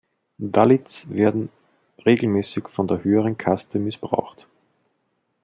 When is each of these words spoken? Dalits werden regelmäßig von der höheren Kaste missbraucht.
Dalits 0.39 1.07
werden 1.11 1.49
regelmäßig 2.07 2.69
von 2.69 2.87
der 2.87 3.03
höheren 3.03 3.37
Kaste 3.37 3.77
missbraucht. 3.77 4.47